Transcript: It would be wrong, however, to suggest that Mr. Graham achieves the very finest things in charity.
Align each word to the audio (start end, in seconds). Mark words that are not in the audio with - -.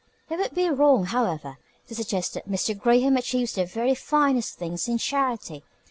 It 0.31 0.37
would 0.39 0.55
be 0.55 0.67
wrong, 0.67 1.05
however, 1.05 1.59
to 1.87 1.93
suggest 1.93 2.33
that 2.33 2.49
Mr. 2.49 2.75
Graham 2.75 3.17
achieves 3.17 3.53
the 3.53 3.65
very 3.67 3.93
finest 3.93 4.55
things 4.57 4.87
in 4.87 4.97
charity. 4.97 5.63